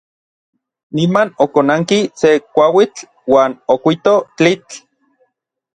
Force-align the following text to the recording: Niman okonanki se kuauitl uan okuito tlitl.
Niman 0.95 1.27
okonanki 1.43 1.99
se 2.21 2.29
kuauitl 2.55 2.99
uan 3.31 3.51
okuito 3.75 4.13
tlitl. 4.37 4.75